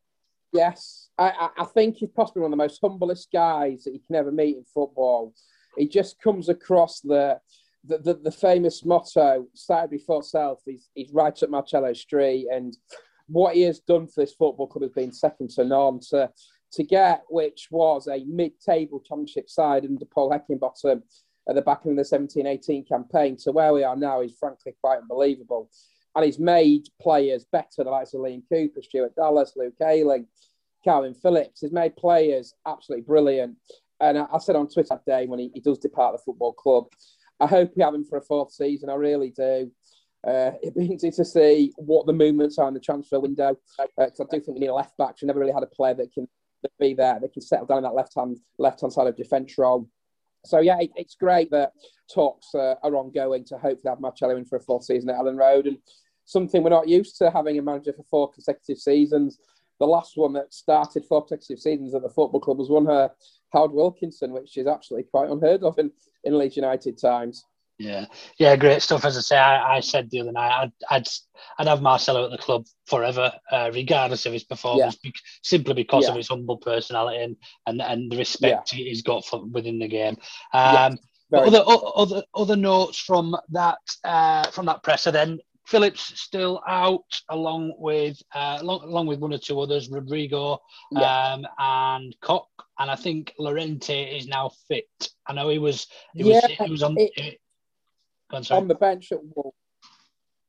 Yes, 0.52 1.08
I, 1.18 1.50
I- 1.58 1.64
think 1.64 1.96
he's 1.96 2.08
possibly 2.10 2.42
one 2.42 2.52
of 2.52 2.56
the 2.58 2.62
most 2.64 2.78
humblest 2.80 3.30
guys 3.32 3.84
that 3.84 3.92
you 3.92 4.00
can 4.06 4.16
ever 4.16 4.32
meet 4.32 4.56
in 4.56 4.64
football. 4.64 5.34
He 5.76 5.86
just 5.88 6.20
comes 6.20 6.48
across 6.48 7.00
the 7.00 7.40
the, 7.84 7.98
the, 7.98 8.14
the 8.14 8.32
famous 8.32 8.84
motto, 8.84 9.46
started 9.54 9.90
before 9.90 10.20
self, 10.20 10.60
he's, 10.64 10.88
he's 10.94 11.12
right 11.12 11.40
up 11.40 11.50
Marcelo 11.50 11.92
Street. 11.92 12.48
And 12.52 12.76
what 13.28 13.54
he 13.54 13.62
has 13.62 13.78
done 13.78 14.08
for 14.08 14.22
this 14.22 14.34
football 14.34 14.66
club 14.66 14.82
has 14.82 14.90
been 14.90 15.12
second 15.12 15.50
to 15.50 15.64
none. 15.64 16.00
To, 16.10 16.28
to 16.72 16.84
get, 16.84 17.22
which 17.28 17.68
was 17.70 18.08
a 18.08 18.24
mid-table 18.26 19.00
championship 19.00 19.48
side 19.48 19.84
under 19.84 20.04
Paul 20.04 20.30
Heckingbottom 20.30 21.02
at 21.48 21.54
the 21.54 21.62
back 21.62 21.82
end 21.84 21.98
of 21.98 22.08
the 22.08 22.18
17-18 22.18 22.88
campaign 22.88 23.36
to 23.38 23.52
where 23.52 23.72
we 23.72 23.84
are 23.84 23.96
now 23.96 24.20
is 24.20 24.34
frankly 24.38 24.74
quite 24.80 24.98
unbelievable. 24.98 25.70
And 26.14 26.24
he's 26.24 26.38
made 26.38 26.88
players 27.00 27.44
better, 27.52 27.84
the 27.84 27.90
likes 27.90 28.14
of 28.14 28.20
Liam 28.20 28.42
Cooper, 28.50 28.82
Stuart 28.82 29.14
Dallas, 29.14 29.52
Luke 29.54 29.74
Ayling, 29.82 30.26
Calvin 30.82 31.14
Phillips. 31.14 31.60
He's 31.60 31.72
made 31.72 31.96
players 31.96 32.54
absolutely 32.66 33.04
brilliant. 33.04 33.56
And 34.00 34.18
I, 34.18 34.38
said 34.38 34.56
on 34.56 34.68
Twitter 34.68 34.88
that 34.90 35.04
day 35.06 35.26
when 35.26 35.38
he, 35.38 35.50
he, 35.54 35.60
does 35.60 35.78
depart 35.78 36.14
the 36.14 36.22
football 36.22 36.52
club, 36.52 36.86
I 37.40 37.46
hope 37.46 37.72
we 37.76 37.82
have 37.82 37.94
him 37.94 38.04
for 38.04 38.18
a 38.18 38.22
fourth 38.22 38.52
season. 38.52 38.90
I 38.90 38.94
really 38.94 39.30
do. 39.30 39.70
Uh, 40.26 40.52
it'd 40.62 40.74
be 40.74 40.82
interesting 40.82 41.12
to 41.12 41.24
see 41.24 41.72
what 41.76 42.06
the 42.06 42.12
movements 42.12 42.58
are 42.58 42.68
in 42.68 42.74
the 42.74 42.80
transfer 42.80 43.20
window 43.20 43.56
because 43.96 44.20
uh, 44.20 44.24
I 44.24 44.26
do 44.30 44.40
think 44.40 44.56
we 44.56 44.60
need 44.60 44.66
a 44.66 44.74
left 44.74 44.96
back. 44.96 45.16
We 45.22 45.26
never 45.26 45.38
really 45.38 45.52
had 45.52 45.62
a 45.62 45.66
player 45.66 45.94
that 45.94 46.12
can 46.12 46.28
be 46.78 46.94
there, 46.94 47.18
that 47.20 47.32
can 47.32 47.42
settle 47.42 47.66
down 47.66 47.78
in 47.78 47.84
that 47.84 47.94
left 47.94 48.14
hand 48.14 48.38
left 48.58 48.80
hand 48.80 48.92
side 48.92 49.06
of 49.06 49.16
defence 49.16 49.56
role. 49.58 49.88
So 50.44 50.60
yeah, 50.60 50.78
it, 50.80 50.90
it's 50.96 51.14
great 51.14 51.50
that 51.50 51.72
talks 52.12 52.54
uh, 52.54 52.74
are 52.82 52.96
ongoing 52.96 53.44
to 53.46 53.58
hopefully 53.58 53.90
have 53.90 54.00
Marcelo 54.00 54.36
in 54.36 54.44
for 54.44 54.56
a 54.56 54.60
fourth 54.60 54.84
season 54.84 55.10
at 55.10 55.16
Elland 55.16 55.38
Road, 55.38 55.66
and 55.66 55.78
something 56.24 56.62
we're 56.62 56.70
not 56.70 56.88
used 56.88 57.16
to 57.18 57.30
having 57.30 57.58
a 57.58 57.62
manager 57.62 57.92
for 57.92 58.04
four 58.04 58.30
consecutive 58.30 58.78
seasons. 58.78 59.38
The 59.78 59.86
last 59.86 60.16
one 60.16 60.32
that 60.34 60.54
started 60.54 61.04
four 61.04 61.22
consecutive 61.22 61.60
seasons 61.60 61.94
at 61.94 62.02
the 62.02 62.08
football 62.08 62.40
club 62.40 62.58
was 62.58 62.70
one 62.70 62.86
her 62.86 63.10
Howard 63.52 63.72
Wilkinson, 63.72 64.32
which 64.32 64.56
is 64.56 64.66
absolutely 64.66 65.10
quite 65.10 65.30
unheard 65.30 65.62
of 65.62 65.78
in, 65.78 65.90
in 66.24 66.38
Leeds 66.38 66.56
United 66.56 66.98
times. 66.98 67.44
Yeah, 67.78 68.06
yeah, 68.38 68.56
great 68.56 68.80
stuff. 68.80 69.04
As 69.04 69.18
I 69.18 69.20
say, 69.20 69.36
I, 69.36 69.76
I 69.76 69.80
said 69.80 70.10
the 70.10 70.22
other 70.22 70.32
night, 70.32 70.62
I'd, 70.62 70.72
I'd, 70.90 71.06
I'd 71.58 71.66
have 71.66 71.82
Marcelo 71.82 72.24
at 72.24 72.30
the 72.30 72.38
club 72.38 72.64
forever, 72.86 73.30
uh, 73.52 73.70
regardless 73.74 74.24
of 74.24 74.32
his 74.32 74.44
performance, 74.44 74.96
yeah. 75.02 75.10
be, 75.10 75.18
simply 75.42 75.74
because 75.74 76.04
yeah. 76.04 76.10
of 76.10 76.16
his 76.16 76.28
humble 76.28 76.56
personality 76.56 77.22
and 77.22 77.36
and, 77.66 77.82
and 77.82 78.10
the 78.10 78.16
respect 78.16 78.72
yeah. 78.72 78.84
he's 78.84 79.02
got 79.02 79.26
for, 79.26 79.44
within 79.44 79.78
the 79.78 79.88
game. 79.88 80.16
Um, 80.54 80.98
other, 81.34 81.62
other 81.66 82.22
other 82.34 82.56
notes 82.56 82.98
from 82.98 83.36
that 83.50 83.78
uh, 84.04 84.50
from 84.50 84.66
that 84.66 84.82
presser 84.82 85.10
then. 85.10 85.38
Phillips 85.66 86.18
still 86.20 86.62
out, 86.68 87.20
along 87.28 87.74
with 87.76 88.16
uh, 88.32 88.58
along, 88.60 88.84
along 88.84 89.08
with 89.08 89.18
one 89.18 89.34
or 89.34 89.38
two 89.38 89.60
others, 89.60 89.90
Rodrigo 89.90 90.60
um, 90.94 91.44
and 91.58 92.16
Koch, 92.22 92.46
and 92.78 92.88
I 92.88 92.94
think 92.94 93.34
Llorente 93.36 94.16
is 94.16 94.28
now 94.28 94.52
fit. 94.68 95.08
I 95.26 95.32
know 95.32 95.48
he 95.48 95.58
was. 95.58 95.88
He 96.14 96.22
yeah, 96.22 96.36
was, 96.36 96.44
he 96.44 96.70
was 96.70 96.82
on. 96.84 96.94
It, 96.96 97.40
on, 98.32 98.68
the 98.68 98.74
bench 98.74 99.12
at 99.12 99.18
Wolves. 99.34 99.56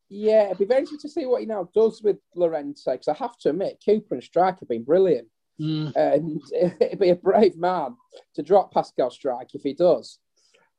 Yeah, 0.10 0.46
it'd 0.46 0.58
be 0.58 0.66
very 0.66 0.82
interesting 0.82 1.10
to 1.10 1.14
see 1.14 1.26
what 1.26 1.42
he 1.42 1.48
now 1.48 1.70
does 1.74 2.02
with 2.02 2.18
Llorente 2.36 2.82
because 2.86 3.10
I 3.10 3.14
have 3.16 3.38
to 3.40 3.50
admit, 3.50 3.82
Cooper 3.84 4.16
and 4.16 4.24
Struijk 4.24 4.60
have 4.60 4.70
been 4.70 4.84
brilliant. 4.84 5.28
Mm. 5.60 5.96
And 5.96 6.42
it'd 6.82 7.00
be 7.00 7.10
a 7.10 7.16
brave 7.16 7.58
man 7.58 7.96
to 8.36 8.44
drop 8.44 8.74
Pascal 8.74 9.10
Struijk 9.10 9.54
if 9.54 9.64
he 9.64 9.74
does. 9.74 10.20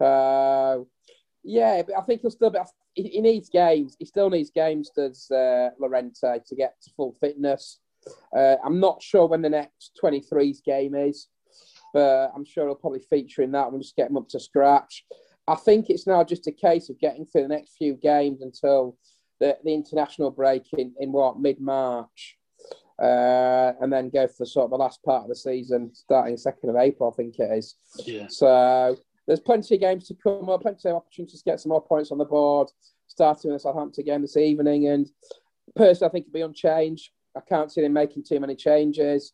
Uh, 0.01 0.79
yeah, 1.45 1.83
but 1.83 1.97
I 1.97 2.03
think 2.03 2.23
he'll 2.23 2.31
still 2.31 2.51
be. 2.51 2.59
He, 2.95 3.09
he 3.09 3.21
needs 3.21 3.49
games. 3.49 3.97
He 3.99 4.05
still 4.05 4.31
needs 4.31 4.51
games, 4.51 4.91
does 4.97 5.31
uh, 5.31 5.71
Llorente, 5.79 6.41
to 6.47 6.57
get 6.57 6.75
to 6.83 6.91
full 6.97 7.17
fitness. 7.21 7.81
Uh, 8.37 8.57
I'm 8.65 8.81
not 8.81 9.03
sure 9.03 9.27
when 9.27 9.43
the 9.43 9.51
next 9.51 9.99
23's 10.03 10.63
game 10.63 10.95
is, 10.95 11.29
but 11.93 12.33
I'm 12.35 12.45
sure 12.45 12.67
he'll 12.67 12.75
probably 12.75 13.01
feature 13.01 13.43
in 13.43 13.53
that 13.53 13.71
one, 13.71 13.83
just 13.83 13.97
get 13.97 14.11
him 14.11 14.17
up 14.17 14.29
to 14.31 14.41
scratch. 14.41 15.05
I 15.49 15.55
think 15.55 15.89
it's 15.89 16.07
now 16.07 16.23
just 16.25 16.47
a 16.47 16.53
case 16.53 16.91
of 16.91 16.99
getting 16.99 17.25
through 17.25 17.43
the 17.43 17.49
next 17.49 17.77
few 17.77 17.95
games 17.95 18.43
until 18.43 18.97
the, 19.41 19.57
the 19.65 19.73
international 19.73 20.31
break 20.31 20.65
in, 20.77 20.93
in 21.01 21.11
what 21.11 21.41
mid 21.41 21.61
March, 21.61 22.37
uh, 23.01 23.73
and 23.81 23.93
then 23.93 24.11
go 24.11 24.27
for 24.27 24.45
sort 24.45 24.65
of 24.65 24.71
the 24.71 24.77
last 24.77 25.03
part 25.03 25.23
of 25.23 25.29
the 25.29 25.37
season 25.37 25.91
starting 25.95 26.37
second 26.37 26.71
of 26.71 26.77
April, 26.77 27.11
I 27.11 27.17
think 27.17 27.39
it 27.39 27.51
is. 27.59 27.77
Yeah. 28.05 28.27
So 28.29 28.97
there's 29.27 29.41
plenty 29.41 29.77
of 29.77 29.81
games 29.81 30.07
to 30.09 30.15
come 30.15 30.49
up, 30.51 30.63
plenty 30.63 30.89
of 30.89 30.97
opportunities 30.97 31.43
to 31.43 31.51
get 31.51 31.61
some 31.61 31.71
more 31.71 31.85
points 31.85 32.13
on 32.13 32.19
the 32.19 32.25
board. 32.25 32.69
Starting 33.11 33.51
the 33.51 33.59
Southampton 33.59 34.05
game 34.05 34.21
this 34.21 34.37
evening, 34.37 34.89
and 34.89 35.09
personally, 35.75 36.11
I 36.11 36.13
think 36.13 36.27
it'll 36.27 36.35
be 36.35 36.43
unchanged. 36.43 37.11
I 37.35 37.41
can't 37.41 37.73
see 37.73 37.81
them 37.81 37.95
making 37.95 38.25
too 38.25 38.39
many 38.39 38.55
changes. 38.55 39.33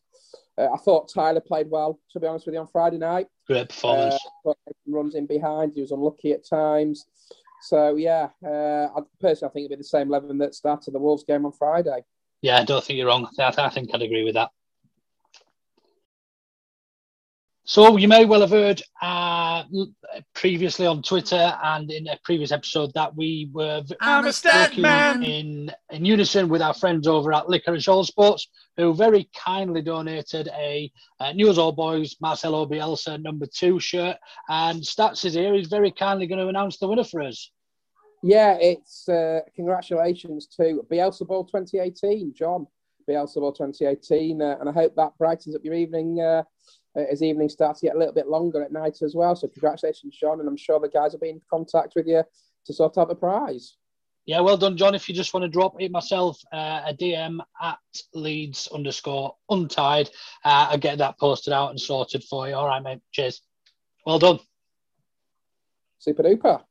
Uh, 0.56 0.68
I 0.72 0.76
thought 0.76 1.12
Tyler 1.12 1.40
played 1.40 1.68
well, 1.68 1.98
to 2.12 2.20
be 2.20 2.26
honest 2.26 2.46
with 2.46 2.54
you, 2.54 2.60
on 2.60 2.68
Friday 2.68 2.98
night. 2.98 3.26
Great 3.46 3.68
performance. 3.68 4.18
Uh, 4.46 4.52
runs 4.86 5.14
in 5.14 5.26
behind. 5.26 5.72
He 5.74 5.80
was 5.80 5.90
unlucky 5.90 6.32
at 6.32 6.46
times. 6.46 7.06
So 7.62 7.96
yeah, 7.96 8.28
uh, 8.44 8.88
I 8.96 9.00
personally 9.20 9.50
I 9.50 9.52
think 9.52 9.64
it'll 9.64 9.76
be 9.76 9.76
the 9.76 9.84
same 9.84 10.08
eleven 10.08 10.38
that 10.38 10.54
started 10.54 10.94
the 10.94 10.98
Wolves 10.98 11.24
game 11.24 11.46
on 11.46 11.52
Friday. 11.52 12.04
Yeah, 12.42 12.58
I 12.58 12.64
don't 12.64 12.84
think 12.84 12.98
you're 12.98 13.06
wrong. 13.06 13.28
I, 13.38 13.52
I 13.56 13.70
think 13.70 13.90
I'd 13.94 14.02
agree 14.02 14.24
with 14.24 14.34
that. 14.34 14.50
So 17.66 17.96
you 17.96 18.08
may 18.08 18.26
well 18.26 18.42
have 18.42 18.50
heard 18.50 18.82
uh, 19.00 19.64
previously 20.34 20.86
on 20.86 21.02
Twitter 21.02 21.56
and 21.62 21.90
in 21.90 22.06
a 22.08 22.18
previous 22.22 22.52
episode 22.52 22.92
that 22.94 23.16
we 23.16 23.48
were 23.54 23.82
I'm 24.02 24.24
working 24.24 24.82
man. 24.82 25.22
in 25.22 25.72
in 25.90 26.04
unison 26.04 26.50
with 26.50 26.60
our 26.60 26.74
friends 26.74 27.06
over 27.08 27.32
at 27.32 27.48
Licorice 27.48 27.88
All 27.88 28.04
Sports, 28.04 28.48
who 28.76 28.92
very 28.92 29.30
kindly 29.34 29.80
donated 29.80 30.48
a, 30.48 30.92
a 31.20 31.32
Newell's 31.32 31.56
Old 31.56 31.76
Boys 31.76 32.16
Marcelo 32.20 32.66
Bielsa 32.66 33.22
number 33.22 33.46
two 33.46 33.80
shirt. 33.80 34.18
And 34.50 34.82
Stats 34.82 35.24
is 35.24 35.32
here. 35.32 35.54
He's 35.54 35.68
very 35.68 35.90
kindly 35.90 36.26
going 36.26 36.40
to 36.40 36.48
announce 36.48 36.76
the 36.76 36.86
winner 36.86 37.04
for 37.04 37.22
us. 37.22 37.50
Yeah, 38.22 38.58
it's 38.60 39.08
uh, 39.08 39.40
congratulations 39.56 40.48
to 40.58 40.84
Bielsa 40.92 41.26
Ball 41.26 41.46
2018, 41.46 42.34
John. 42.36 42.66
Bielsa 43.08 43.36
Ball 43.36 43.52
2018, 43.52 44.40
uh, 44.40 44.56
and 44.60 44.68
I 44.68 44.72
hope 44.72 44.94
that 44.96 45.16
brightens 45.18 45.54
up 45.54 45.62
your 45.62 45.74
evening 45.74 46.20
uh, 46.96 47.04
as 47.10 47.22
evening 47.22 47.48
starts 47.48 47.80
to 47.80 47.86
get 47.86 47.96
a 47.96 47.98
little 47.98 48.14
bit 48.14 48.28
longer 48.28 48.62
at 48.62 48.72
night 48.72 49.02
as 49.02 49.14
well. 49.14 49.34
So 49.36 49.48
congratulations, 49.48 50.16
John, 50.16 50.40
and 50.40 50.48
I'm 50.48 50.56
sure 50.56 50.80
the 50.80 50.88
guys 50.88 51.12
will 51.12 51.20
be 51.20 51.30
in 51.30 51.40
contact 51.50 51.94
with 51.96 52.06
you 52.06 52.22
to 52.66 52.72
sort 52.72 52.98
out 52.98 53.08
the 53.08 53.14
prize. 53.14 53.76
Yeah, 54.26 54.40
well 54.40 54.56
done, 54.56 54.78
John. 54.78 54.94
If 54.94 55.08
you 55.08 55.14
just 55.14 55.34
want 55.34 55.44
to 55.44 55.50
drop 55.50 55.74
it 55.80 55.92
myself, 55.92 56.40
uh, 56.50 56.82
a 56.86 56.94
DM 56.94 57.40
at 57.60 57.78
Leeds 58.14 58.68
underscore 58.72 59.34
untied, 59.50 60.08
uh, 60.44 60.68
I'll 60.70 60.78
get 60.78 60.98
that 60.98 61.18
posted 61.18 61.52
out 61.52 61.70
and 61.70 61.80
sorted 61.80 62.24
for 62.24 62.48
you. 62.48 62.54
All 62.54 62.66
right, 62.66 62.82
mate. 62.82 63.00
Cheers. 63.12 63.42
Well 64.06 64.18
done. 64.18 64.38
Super 65.98 66.22
duper. 66.22 66.62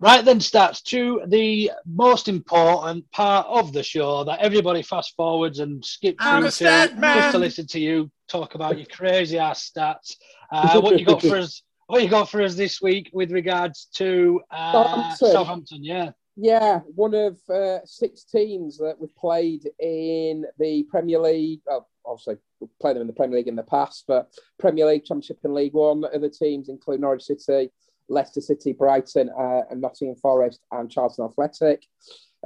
Right 0.00 0.24
then, 0.24 0.38
stats 0.38 0.82
to 0.84 1.22
the 1.26 1.72
most 1.84 2.28
important 2.28 3.10
part 3.10 3.46
of 3.48 3.72
the 3.72 3.82
show 3.82 4.22
that 4.24 4.38
everybody 4.38 4.82
fast 4.82 5.14
forwards 5.16 5.58
and 5.58 5.84
skips 5.84 6.24
through 6.24 6.42
to 6.42 6.50
just 6.50 7.32
to 7.32 7.38
listen 7.38 7.66
to 7.66 7.80
you 7.80 8.10
talk 8.28 8.54
about 8.54 8.78
your 8.78 8.86
crazy 8.86 9.38
ass 9.38 9.70
stats. 9.70 10.16
Uh, 10.50 10.80
what 10.80 10.98
you 10.98 11.04
got 11.04 11.20
for 11.20 11.36
us? 11.36 11.62
What 11.88 12.02
you 12.02 12.08
got 12.08 12.30
for 12.30 12.40
us 12.40 12.54
this 12.54 12.80
week 12.80 13.10
with 13.12 13.30
regards 13.32 13.88
to 13.96 14.40
uh, 14.50 14.72
Southampton. 14.72 15.30
Southampton? 15.30 15.84
Yeah, 15.84 16.12
yeah, 16.40 16.78
one 16.94 17.14
of 17.14 17.36
uh, 17.50 17.80
six 17.84 18.22
teams 18.22 18.78
that 18.78 18.94
we've 18.98 19.14
played 19.16 19.68
in 19.80 20.44
the 20.58 20.84
Premier 20.84 21.18
League. 21.18 21.60
Well, 21.66 21.88
obviously, 22.06 22.36
we've 22.60 22.70
played 22.80 22.94
them 22.94 23.00
in 23.00 23.08
the 23.08 23.12
Premier 23.12 23.38
League 23.38 23.48
in 23.48 23.56
the 23.56 23.64
past, 23.64 24.04
but 24.06 24.32
Premier 24.56 24.86
League, 24.86 25.04
Championship, 25.04 25.40
and 25.42 25.52
League 25.52 25.74
One. 25.74 26.04
Other 26.14 26.28
teams 26.28 26.68
include 26.68 27.00
Norwich 27.00 27.24
City, 27.24 27.70
Leicester 28.08 28.40
City, 28.40 28.72
Brighton, 28.72 29.30
uh, 29.30 29.62
and 29.70 29.80
Nottingham 29.80 30.16
Forest 30.16 30.60
and 30.72 30.90
Charlton 30.90 31.24
Athletic. 31.24 31.84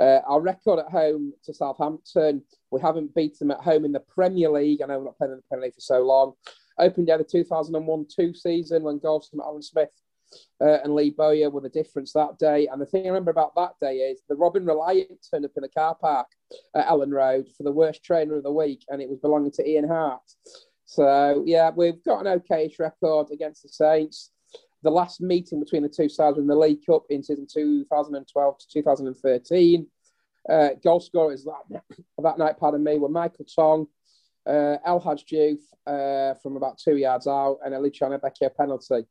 Uh, 0.01 0.21
our 0.27 0.41
record 0.41 0.79
at 0.79 0.91
home 0.91 1.33
to 1.45 1.53
Southampton, 1.53 2.43
we 2.71 2.81
haven't 2.81 3.15
beaten 3.15 3.49
them 3.49 3.57
at 3.57 3.65
home 3.65 3.85
in 3.85 3.93
the 3.93 4.01
Premier 4.01 4.51
League. 4.51 4.81
I 4.83 4.87
know 4.87 4.99
we're 4.99 5.05
not 5.05 5.19
playing 5.19 5.33
in 5.33 5.39
the 5.39 5.45
Premier 5.49 5.67
League 5.67 5.75
for 5.75 5.81
so 5.81 6.03
long. 6.03 6.33
Opened 6.79 7.07
day 7.07 7.17
the 7.17 7.25
2001 7.25 8.07
2 8.15 8.35
season 8.35 8.83
when 8.83 8.99
goals 8.99 9.29
from 9.29 9.41
Alan 9.41 9.63
Smith 9.63 9.91
uh, 10.61 10.79
and 10.83 10.95
Lee 10.95 11.11
Bowyer 11.11 11.51
were 11.51 11.61
the 11.61 11.69
difference 11.69 12.13
that 12.13 12.39
day. 12.39 12.69
And 12.69 12.81
the 12.81 12.87
thing 12.87 13.05
I 13.05 13.09
remember 13.09 13.31
about 13.31 13.55
that 13.57 13.73
day 13.81 13.97
is 13.97 14.23
the 14.29 14.37
Robin 14.37 14.65
Reliant 14.65 15.27
turned 15.31 15.45
up 15.45 15.53
in 15.57 15.63
the 15.63 15.69
car 15.69 15.95
park 15.95 16.29
at 16.75 16.87
Elland 16.87 17.13
Road 17.13 17.49
for 17.57 17.63
the 17.63 17.73
worst 17.73 18.03
trainer 18.03 18.37
of 18.37 18.43
the 18.43 18.53
week, 18.53 18.85
and 18.89 19.03
it 19.03 19.09
was 19.09 19.19
belonging 19.19 19.53
to 19.53 19.69
Ian 19.69 19.89
Harte. 19.89 20.21
So, 20.85 21.43
yeah, 21.47 21.71
we've 21.75 22.03
got 22.05 22.27
an 22.27 22.41
okayish 22.41 22.79
record 22.79 23.29
against 23.33 23.63
the 23.63 23.69
Saints 23.69 24.31
the 24.83 24.91
last 24.91 25.21
meeting 25.21 25.61
between 25.61 25.83
the 25.83 25.89
two 25.89 26.09
sides 26.09 26.39
in 26.39 26.47
the 26.47 26.57
League 26.57 26.85
Cup 26.85 27.05
in 27.11 27.23
season 27.23 27.47
2012 27.53 28.59
to 28.59 28.67
2013. 28.69 29.87
Uh, 30.49 30.69
goal 30.83 31.01
scorers 31.01 31.45
that, 31.45 31.83
that 32.23 32.39
night, 32.39 32.59
pardon 32.59 32.83
me, 32.83 32.99
were 32.99 33.09
Michael 33.09 33.45
Tonge, 33.45 33.87
uh, 34.47 34.77
El 34.85 35.01
Hadj 35.01 35.59
uh, 35.87 36.35
from 36.43 36.57
about 36.57 36.79
two 36.79 36.97
yards 36.97 37.27
out, 37.27 37.59
and 37.65 37.75
a 37.75 37.79
Luciano 37.79 38.19
Becchio 38.19 38.55
penalty. 38.55 39.07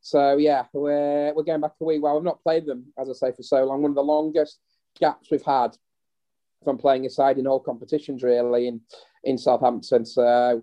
So, 0.00 0.36
yeah, 0.36 0.66
we're, 0.74 1.32
we're 1.32 1.42
going 1.42 1.62
back 1.62 1.72
a 1.80 1.84
wee 1.84 1.98
while. 1.98 2.14
We've 2.14 2.24
not 2.24 2.42
played 2.42 2.66
them, 2.66 2.92
as 2.98 3.08
I 3.08 3.14
say, 3.14 3.34
for 3.34 3.42
so 3.42 3.64
long. 3.64 3.80
One 3.80 3.92
of 3.92 3.94
the 3.94 4.02
longest 4.02 4.60
gaps 5.00 5.28
we've 5.30 5.42
had 5.42 5.76
from 6.62 6.76
playing 6.76 7.06
aside 7.06 7.38
in 7.38 7.46
all 7.46 7.60
competitions, 7.60 8.22
really, 8.22 8.68
in, 8.68 8.82
in 9.24 9.38
Southampton. 9.38 10.04
So, 10.04 10.62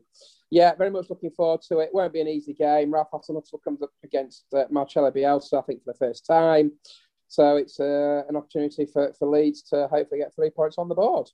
yeah, 0.51 0.75
very 0.75 0.91
much 0.91 1.09
looking 1.09 1.31
forward 1.31 1.61
to 1.69 1.79
it. 1.79 1.89
Won't 1.93 2.11
be 2.11 2.19
an 2.19 2.27
easy 2.27 2.53
game. 2.53 2.93
Ralph 2.93 3.09
Hasenhüttl 3.11 3.63
comes 3.63 3.81
up 3.81 3.91
against 4.03 4.45
uh, 4.53 4.65
Marcelo 4.69 5.09
Bielsa, 5.09 5.59
I 5.59 5.61
think, 5.61 5.83
for 5.83 5.93
the 5.93 5.97
first 5.97 6.25
time. 6.25 6.73
So 7.29 7.55
it's 7.55 7.79
uh, 7.79 8.23
an 8.27 8.35
opportunity 8.35 8.85
for, 8.85 9.13
for 9.17 9.29
Leeds 9.29 9.61
to 9.69 9.87
hopefully 9.87 10.19
get 10.19 10.35
three 10.35 10.49
points 10.49 10.77
on 10.77 10.89
the 10.89 10.95
board. 10.95 11.29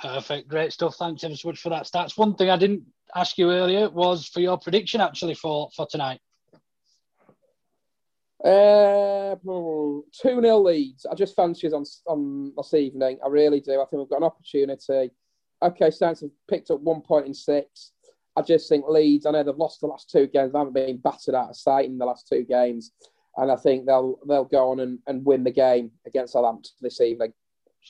Perfect, 0.00 0.48
great 0.48 0.72
stuff. 0.72 0.96
Thanks 0.96 1.22
ever 1.22 1.36
so 1.36 1.48
much 1.48 1.60
for 1.60 1.70
that 1.70 1.84
stats. 1.84 2.18
One 2.18 2.34
thing 2.34 2.50
I 2.50 2.56
didn't 2.56 2.82
ask 3.14 3.38
you 3.38 3.52
earlier 3.52 3.88
was 3.88 4.26
for 4.26 4.40
your 4.40 4.58
prediction 4.58 5.00
actually 5.00 5.34
for 5.34 5.70
for 5.74 5.86
tonight. 5.86 6.20
Uh, 8.44 9.34
two 9.44 10.04
0 10.40 10.58
Leeds. 10.58 11.06
I 11.10 11.14
just 11.14 11.34
fancy 11.34 11.68
us 11.68 11.72
on 11.72 11.84
on 12.06 12.52
this 12.56 12.74
evening. 12.74 13.18
I 13.24 13.28
really 13.28 13.60
do. 13.60 13.80
I 13.80 13.84
think 13.86 14.00
we've 14.00 14.10
got 14.10 14.18
an 14.18 14.24
opportunity. 14.24 15.10
Okay, 15.62 15.90
Saints 15.90 16.20
have 16.20 16.30
picked 16.48 16.70
up 16.70 16.80
one 16.80 17.00
point 17.00 17.26
in 17.26 17.34
six. 17.34 17.92
I 18.38 18.42
just 18.42 18.68
think 18.68 18.84
Leeds. 18.88 19.26
I 19.26 19.32
know 19.32 19.42
they've 19.42 19.56
lost 19.56 19.80
the 19.80 19.88
last 19.88 20.10
two 20.10 20.28
games. 20.28 20.52
They 20.52 20.58
haven't 20.58 20.74
been 20.74 20.98
battered 20.98 21.34
out 21.34 21.50
of 21.50 21.56
sight 21.56 21.86
in 21.86 21.98
the 21.98 22.06
last 22.06 22.28
two 22.28 22.44
games, 22.44 22.92
and 23.36 23.50
I 23.50 23.56
think 23.56 23.86
they'll 23.86 24.18
they'll 24.28 24.44
go 24.44 24.70
on 24.70 24.80
and, 24.80 25.00
and 25.06 25.24
win 25.24 25.42
the 25.42 25.50
game 25.50 25.90
against 26.06 26.34
Southampton 26.34 26.70
this 26.80 27.00
evening. 27.00 27.32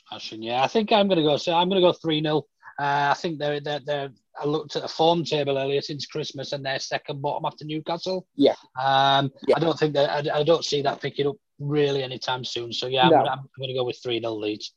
Smashing, 0.09 0.43
yeah. 0.43 0.63
I 0.63 0.67
think 0.67 0.91
I'm 0.91 1.09
going 1.09 1.19
to 1.19 1.25
go. 1.25 1.37
So 1.37 1.53
I'm 1.53 1.69
going 1.69 1.83
to 1.83 1.87
go 1.87 1.93
three 1.93 2.23
0 2.23 2.47
uh, 2.79 3.09
I 3.11 3.15
think 3.15 3.39
they're, 3.39 3.61
they're 3.61 3.81
they're. 3.81 4.11
I 4.41 4.47
looked 4.47 4.77
at 4.77 4.83
the 4.83 4.89
form 4.89 5.25
table 5.25 5.59
earlier 5.59 5.81
since 5.81 6.07
Christmas, 6.07 6.53
and 6.53 6.65
they're 6.65 6.79
second 6.79 7.21
bottom 7.21 7.45
after 7.45 7.65
Newcastle. 7.65 8.27
Yeah. 8.37 8.55
Um, 8.81 9.33
yeah. 9.49 9.57
I 9.57 9.61
don't 9.61 9.77
think 9.77 9.95
that 9.95 10.09
I, 10.11 10.39
I, 10.39 10.43
don't 10.45 10.65
see 10.65 10.81
that 10.83 11.03
picking 11.03 11.27
up 11.27 11.35
really 11.59 12.05
anytime 12.05 12.45
soon. 12.45 12.73
So 12.73 12.87
yeah, 12.87 13.09
no. 13.09 13.17
I'm, 13.17 13.27
I'm, 13.27 13.49
going 13.59 13.69
to 13.69 13.75
go 13.75 13.85
with 13.85 13.99
three 14.01 14.21
0 14.21 14.33
Leeds. 14.35 14.73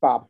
Fab. 0.00 0.22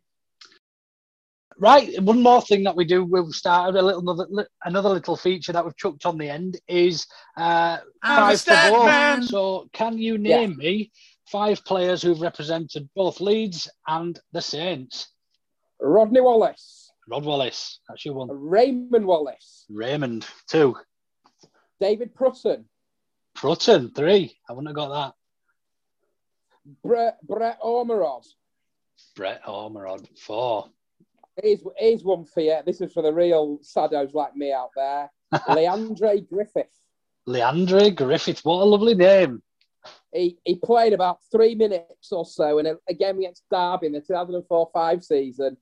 Right, 1.62 2.02
one 2.02 2.21
more 2.21 2.42
thing 2.42 2.64
that 2.64 2.75
we 2.75 2.85
do, 2.85 3.04
we've 3.04 3.33
started 3.33 3.78
a 3.78 3.83
little 3.83 4.00
another, 4.00 4.49
another 4.64 4.88
little 4.88 5.16
feature 5.16 5.52
that 5.52 5.64
we've 5.64 5.76
chucked 5.76 6.04
on 6.04 6.19
the 6.19 6.28
end 6.28 6.59
is 6.66 7.07
uh, 7.37 7.78
five 8.04 8.40
for 8.40 8.50
both. 8.50 9.25
So, 9.26 9.69
can 9.73 9.97
you 9.97 10.19
name 10.19 10.50
yeah. 10.50 10.57
me 10.57 10.90
five 11.31 11.64
players 11.64 12.02
who've 12.02 12.21
represented 12.21 12.88
both 12.97 13.21
Leeds 13.21 13.71
and 13.87 14.19
the 14.33 14.42
Saints? 14.42 15.12
Rodney 15.81 16.21
Wallace. 16.21 16.90
Rod 17.09 17.25
Wallace, 17.25 17.78
that's 17.88 18.04
your 18.04 18.14
one. 18.14 18.28
Raymond 18.33 19.07
Wallace. 19.07 19.64
Raymond, 19.71 20.26
two. 20.50 20.75
David 21.81 22.12
Prutton. 22.12 22.64
Prutton, 23.37 23.95
three. 23.95 24.37
I 24.49 24.52
wouldn't 24.52 24.66
have 24.66 24.75
got 24.75 24.88
that. 24.88 25.14
Brett, 26.83 27.19
Brett 27.25 27.61
Ormerod. 27.62 28.26
Brett 29.14 29.45
Ormerod, 29.45 30.09
four. 30.19 30.69
Here's, 31.41 31.62
here's 31.77 32.05
one 32.05 32.25
for 32.25 32.41
you. 32.41 32.59
This 32.67 32.81
is 32.81 32.93
for 32.93 33.03
the 33.03 33.12
real 33.12 33.59
saddos 33.59 34.12
like 34.15 34.37
me 34.37 34.53
out 34.53 34.71
there. 34.77 35.11
Leandre 35.49 36.29
Griffith. 36.29 36.67
Leandre 37.29 37.95
Griffith, 37.95 38.41
what 38.45 38.62
a 38.62 38.65
lovely 38.65 38.95
name. 38.95 39.43
He, 40.12 40.37
he 40.45 40.57
played 40.57 40.93
about 40.93 41.19
three 41.31 41.55
minutes 41.55 42.12
or 42.12 42.27
so 42.27 42.59
in 42.59 42.67
a, 42.67 42.75
a 42.89 42.95
game 42.95 43.19
against 43.19 43.45
Derby 43.51 43.87
in 43.87 43.93
the 43.93 44.01
2004 44.01 44.71
5 44.73 45.05
season. 45.05 45.57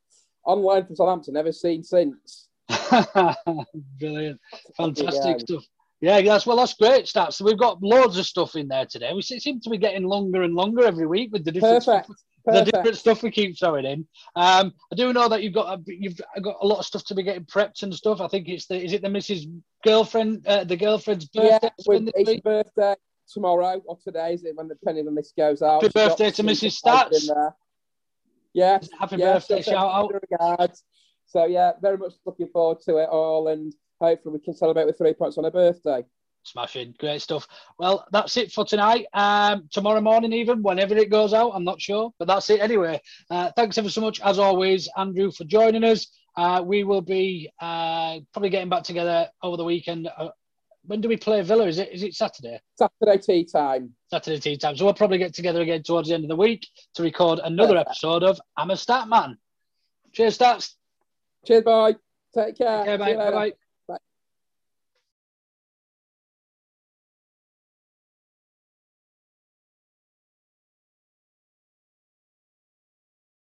On 0.47 0.61
loan 0.61 0.87
from 0.87 0.97
Southampton, 0.97 1.35
never 1.35 1.53
seen 1.53 1.83
since. 1.83 2.49
Brilliant. 3.99 4.41
Fantastic 4.77 5.37
yeah. 5.39 5.39
stuff. 5.39 5.65
Yeah, 6.01 6.21
that's 6.23 6.47
well, 6.47 6.57
that's 6.57 6.73
great 6.75 7.05
stats. 7.05 7.35
So 7.35 7.45
we've 7.45 7.59
got 7.59 7.83
loads 7.83 8.17
of 8.17 8.25
stuff 8.25 8.57
in 8.57 8.69
there 8.69 8.87
today. 8.87 9.13
We 9.13 9.21
seem 9.21 9.61
to 9.61 9.71
be 9.71 9.77
getting 9.77 10.05
longer 10.05 10.43
and 10.43 10.55
longer 10.55 10.85
every 10.85 11.07
week 11.07 11.31
with 11.31 11.45
the 11.45 11.53
different 11.53 11.85
Perfect. 11.85 12.07
Stuff, 12.07 12.17
the 12.45 12.65
different 12.65 12.97
stuff 12.97 13.23
we 13.23 13.31
keep 13.31 13.59
throwing 13.59 13.85
in. 13.85 14.07
Um, 14.37 14.73
I 14.93 14.97
do 14.97 15.13
know 15.13 15.29
that 15.29 15.43
you've 15.43 15.55
got 15.55 15.79
a, 15.79 15.83
you've 15.87 16.21
got 16.43 16.57
a 16.61 16.67
lot 16.67 16.79
of 16.79 16.87
stuff 16.87 17.05
to 17.07 17.15
be 17.15 17.23
getting 17.23 17.45
prepped 17.45 17.83
and 17.83 17.95
stuff. 17.95 18.21
I 18.21 18.29
think 18.29 18.49
it's 18.49 18.67
the 18.67 18.83
is 18.83 18.93
it 18.93 19.03
the 19.03 19.09
Mrs. 19.09 19.51
Girlfriend 19.85 20.47
uh, 20.47 20.65
the 20.65 20.77
girlfriend's 20.77 21.27
birthday? 21.27 21.59
Yeah, 21.63 22.11
it's 22.15 22.41
birthday 22.43 22.95
tomorrow 23.33 23.83
or 23.87 23.99
today, 24.03 24.35
is 24.35 24.45
it? 24.45 24.57
When 24.57 24.69
depending 24.69 25.07
on 25.07 25.15
this 25.15 25.33
goes 25.37 25.63
out. 25.63 25.83
Happy 25.83 25.93
birthday 25.95 26.31
to 26.31 26.43
Mrs. 26.43 26.81
Stats. 26.81 27.53
Yeah, 28.53 28.79
happy 28.99 29.17
yeah, 29.17 29.35
birthday! 29.35 29.63
So 29.63 29.73
shout 29.73 29.91
out. 29.93 30.13
Regards. 30.13 30.83
So 31.27 31.45
yeah, 31.47 31.73
very 31.81 31.97
much 31.97 32.15
looking 32.27 32.49
forward 32.49 32.81
to 32.87 32.97
it 32.97 33.09
all, 33.09 33.49
and 33.49 33.73
hopefully 34.01 34.35
we 34.35 34.41
can 34.41 34.55
celebrate 34.55 34.87
with 34.87 34.99
three 34.99 35.13
points 35.13 35.39
on 35.39 35.45
her 35.45 35.51
birthday. 35.51 36.05
Smashing, 36.45 36.95
great 36.99 37.21
stuff. 37.21 37.47
Well, 37.79 38.07
that's 38.13 38.37
it 38.37 38.51
for 38.51 38.65
tonight. 38.65 39.07
Um, 39.13 39.69
tomorrow 39.71 40.01
morning, 40.01 40.33
even 40.33 40.63
whenever 40.63 40.97
it 40.97 41.11
goes 41.11 41.35
out, 41.35 41.53
I'm 41.55 41.65
not 41.65 41.81
sure, 41.81 42.13
but 42.19 42.29
that's 42.29 42.49
it 42.51 42.61
anyway. 42.61 43.01
Uh, 43.31 43.51
thanks 43.57 43.79
ever 43.79 43.91
so 43.91 44.01
much, 44.01 44.21
as 44.23 44.39
always, 44.39 44.89
Andrew, 44.97 45.31
for 45.31 45.45
joining 45.45 45.85
us. 45.85 46.07
Uh, 46.37 46.63
we 46.65 46.85
will 46.85 47.03
be 47.03 47.51
uh, 47.61 48.19
probably 48.33 48.51
getting 48.51 48.71
back 48.71 48.85
together 48.85 49.29
over 49.43 49.57
the 49.57 49.65
weekend. 49.65 50.09
Uh, 50.17 50.31
when 50.85 51.01
do 51.01 51.09
we 51.09 51.17
play 51.17 51.43
Villa? 51.43 51.67
Is 51.67 51.79
it 51.79 51.93
is 51.93 52.03
it 52.03 52.15
Saturday? 52.15 52.61
Saturday 52.77 53.19
tea 53.19 53.45
time. 53.45 53.95
Saturday 54.09 54.39
tea 54.39 54.57
time. 54.57 54.77
So 54.77 54.85
we'll 54.87 54.95
probably 54.95 55.19
get 55.19 55.35
together 55.35 55.61
again 55.61 55.83
towards 55.83 56.09
the 56.09 56.15
end 56.15 56.25
of 56.25 56.31
the 56.31 56.37
week 56.37 56.67
to 56.95 57.03
record 57.03 57.41
another 57.43 57.77
episode 57.77 58.23
of 58.23 58.41
I'm 58.57 58.71
a 58.71 58.77
Stat 58.77 59.09
Man. 59.09 59.37
Cheers, 60.13 60.39
Stats. 60.39 60.75
Cheers, 61.47 61.65
bye. 61.65 61.97
Take 62.35 62.57
care. 62.57 62.85
Take 62.85 62.87
care, 62.87 62.99
mate. 62.99 63.17
Bye 63.17 63.53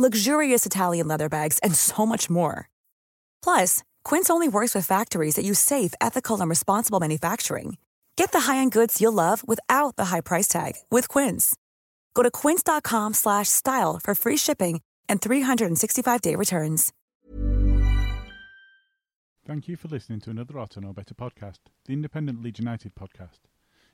luxurious 0.00 0.64
Italian 0.64 1.08
leather 1.08 1.28
bags, 1.28 1.58
and 1.62 1.74
so 1.74 2.06
much 2.06 2.30
more. 2.30 2.68
Plus, 3.42 3.82
Quince 4.04 4.30
only 4.30 4.48
works 4.48 4.74
with 4.74 4.86
factories 4.86 5.34
that 5.34 5.44
use 5.44 5.58
safe, 5.58 5.92
ethical, 6.00 6.40
and 6.40 6.48
responsible 6.48 7.00
manufacturing. 7.00 7.76
Get 8.16 8.32
the 8.32 8.40
high-end 8.40 8.72
goods 8.72 9.00
you'll 9.00 9.12
love 9.12 9.46
without 9.46 9.96
the 9.96 10.06
high 10.06 10.20
price 10.20 10.46
tag 10.46 10.74
with 10.90 11.08
Quince. 11.08 11.56
Go 12.14 12.22
to 12.22 12.30
quince.com/style 12.30 14.00
for 14.02 14.14
free 14.14 14.36
shipping 14.36 14.80
and 15.08 15.20
365-day 15.20 16.36
returns. 16.36 16.92
Thank 19.46 19.66
you 19.66 19.76
for 19.76 19.88
listening 19.88 20.20
to 20.20 20.30
another 20.30 20.58
Otter 20.58 20.80
No 20.80 20.92
Better 20.92 21.14
podcast, 21.14 21.58
the 21.86 21.92
independent 21.92 22.40
Leeds 22.42 22.60
United 22.60 22.94
podcast. 22.94 23.49